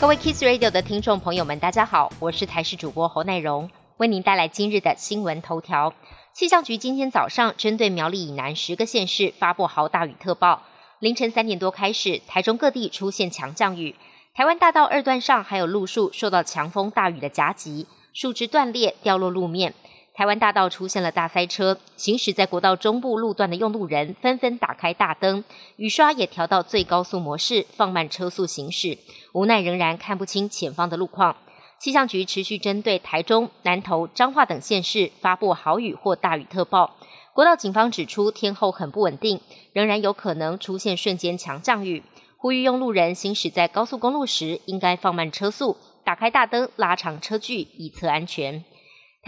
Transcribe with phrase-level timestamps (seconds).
[0.00, 5.92] 各位 Kiss Radio 的听众朋友们，大家好，我是台视主播侯乃荣，为您带来今日的新闻头条。
[6.32, 10.62] 气象局今天早上针对苗栗以南十个县市发布豪大雨特报，
[11.00, 13.96] 凌晨三点多开始，台中各地出现强降雨，
[14.34, 19.74] 台湾大道二段上还有路树受到强风大雨的夹击，树枝断裂掉落路面。
[20.18, 25.44] 台湾大道出现了大塞车，行驶在国道中部路段的用路人纷纷打开大灯，
[25.76, 28.98] 雨刷也调到最高速模式，放慢车速行驶，
[29.32, 31.36] 无奈仍然看不清前方的路况。
[31.78, 36.96] 气象局持续针对台中、南投、彰化等县市发布豪雨或大雨特报。
[37.32, 39.40] 国道警方指出，天候很不稳定，
[39.72, 42.02] 仍然有可能出现瞬间强降雨，
[42.36, 48.64] 呼吁用路人行驶在高速公路时应该放慢车速，打开大灯，拉长车距，以测安全。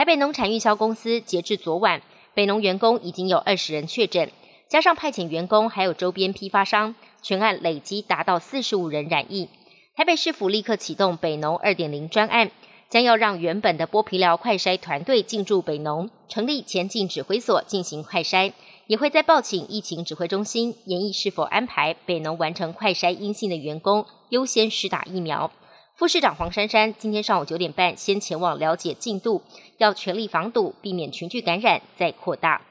[0.00, 2.00] 台北农产运销公司截至昨晚，
[2.32, 4.32] 北农员工已经有二十人确诊，
[4.66, 9.50] 加上派遣员工还有周边批发商，全案累积达到四十五人染疫。
[9.94, 12.50] 台北市府立刻启动北农二点零专案，
[12.88, 18.54] 将要让原本的剥皮寮快筛团队进驻北农，成立前进指挥所进行快筛，
[18.86, 25.52] 也会在报请疫情指挥中心，研议是否安排北农完成快筛阴性的员工优先施打疫苗。
[26.00, 29.42] 副市长黄珊珊今天上午九点半先前往了解进度，
[29.76, 32.62] 要全力防堵，避免群聚感染再扩大。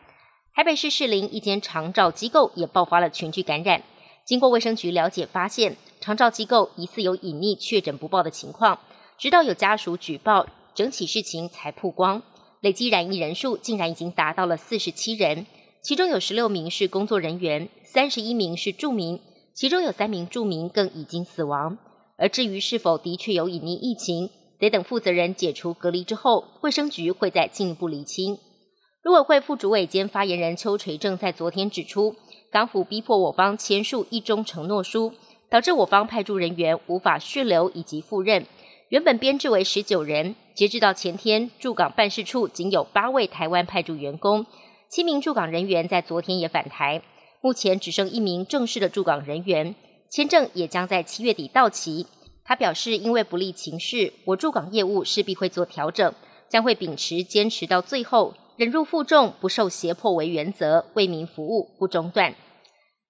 [0.55, 3.83] 台北市士林一间长照机构也爆发了群聚感染，
[4.25, 8.79] 经过卫生局了解发现，长照机构疑似有隐匿确诊不报的情况，
[9.19, 12.23] 直到有家属举报，整起事情才曝光。
[12.61, 15.45] 累计染疫人数竟然已经达到了四十七人，
[15.83, 19.21] 其中有十六名是工作人员，三十一名是住民，
[19.53, 21.77] 其中有三名住民更已经死亡。
[22.19, 28.37] 而至于是否的确有隐匿疫情，得等负责人解除隔离之后，卫生局会再进一步厘清。
[29.01, 32.15] 陆委会副主委兼发言人邱垂正在昨天指出，
[32.51, 35.13] 港府逼迫我方签署一中承诺书，
[35.49, 38.45] 导致我方派驻人员无法续留以及赴任。
[38.89, 44.45] 原本编制为十九人，截至到前天，驻港办事处仅有八位台湾派驻员工，
[44.89, 47.01] 七名驻港人员在昨天也返台，
[47.39, 49.75] 目前只剩一名正式的驻港人员。
[50.09, 52.07] 签证也将在七月底到期。
[52.43, 56.13] 他表示，因为不利情势，我驻港业务势必会做调整，
[56.49, 62.33] 将会秉持坚持到最后、忍辱负重、不受胁迫为原则，为民服务不中断。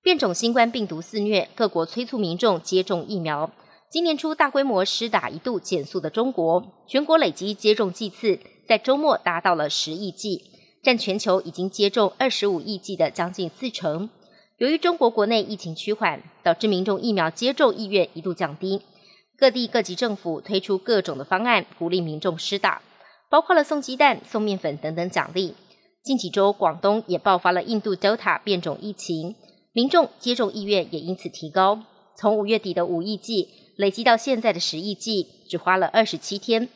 [0.01, 3.51] 变种新冠病毒肆虐，各国催促民众接种疫苗。
[3.89, 10.41] 今年初大规模施打一度减速的中国，全国累计接种剂次在周末达到了十亿剂，
[10.83, 14.09] 占全球已经接种二十五亿剂的将近四成。
[14.59, 18.81] 由于中国国内疫情趋缓，导致民众疫苗接种意愿一度降低。
[19.37, 22.81] 各地各级政府推出各种的方案，鼓励民众施打，
[23.29, 25.53] 包括了送鸡蛋、送面粉等等奖励。
[26.03, 29.33] 近几周，广东也爆发了印度 Delta 变种疫情，
[29.71, 31.79] 民众接种意愿也因此提高。
[32.17, 36.67] 从五月底的五亿剂累积到现在的十亿剂，只花了二十七天。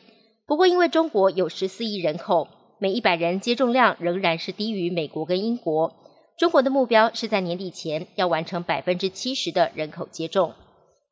[0.46, 5.92] 不过，因为中国有十四亿人口，每一百人接种量仍然是低于美国跟英国。
[6.36, 10.52] 中国的目标是在年底前要完成百分之七十的人口接种。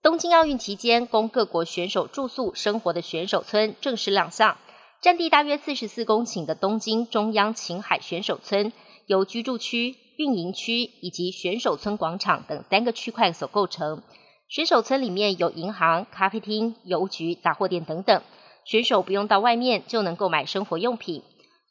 [0.03, 4.57] 东京奥运期间，供各国选手住宿生活的选手村正式亮相。
[5.01, 8.73] 占地大约四十四公顷的东京中央晴海选手村，
[9.07, 14.03] 由居住区、运营区以及选手村广场等三个区块所构成。
[14.49, 18.23] 选手村里面有银行、咖啡厅、邮局、杂货店等等，
[18.65, 21.23] 选手不用到外面就能购买生活用品。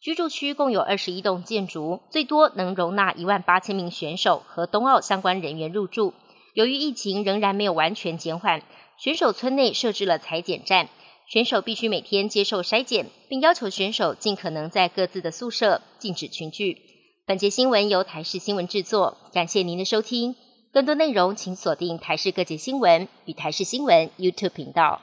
[0.01, 6.15] 居住区共有二十一栋建筑，最多能容纳一万八千名选手和冬奥相关人员入住。
[6.55, 8.63] 由于疫情仍然没有完全减缓，
[8.97, 10.89] 选手村内设置了裁剪站，
[11.27, 16.81] 选手必须每天接受筛检，并要求选手尽可能在各自的宿舍，禁止群聚。
[17.27, 20.35] 本节新闻由台视新闻制作，感谢您的收听。
[20.73, 24.99] 更多内容请锁定台视各界新闻与台视新闻 YouTube 频道。